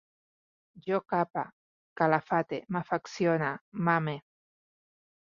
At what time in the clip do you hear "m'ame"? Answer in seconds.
3.89-4.17